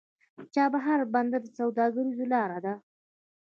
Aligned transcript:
د 0.37 0.39
چابهار 0.55 0.99
بندر 1.13 1.41
سوداګریزه 1.57 2.25
لاره 2.33 2.59
ده 2.65 2.73